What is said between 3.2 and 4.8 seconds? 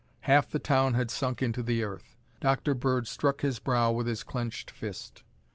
his brow with his clenched